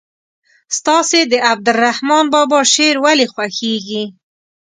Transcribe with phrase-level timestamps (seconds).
[0.77, 4.03] ستاسې د عبدالرحمان بابا شعر ولې خوښیږي.